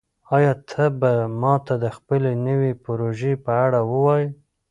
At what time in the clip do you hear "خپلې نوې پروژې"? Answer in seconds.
1.97-3.33